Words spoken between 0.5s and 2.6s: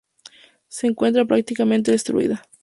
Se encuentra prácticamente destruida.